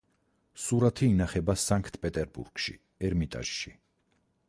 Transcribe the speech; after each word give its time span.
სურათი 0.63 1.09
ინახება 1.11 1.55
სანქტ-პეტერბურგში, 1.65 2.77
ერმიტაჟში. 3.11 3.79